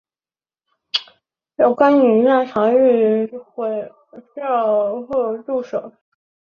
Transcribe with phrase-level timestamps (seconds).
[1.59, 3.91] 鱼干女嫁唐御侮
[4.35, 5.93] 校尉杜守。